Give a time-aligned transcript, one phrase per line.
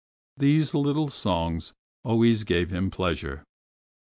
[0.35, 3.43] These little songs always gave him pleasure.